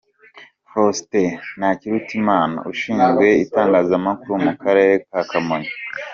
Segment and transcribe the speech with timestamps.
[0.69, 5.71] Faustin Ntakirutimana- Ushinzwe Itangazamakuru mu Karere ka Kamonyi.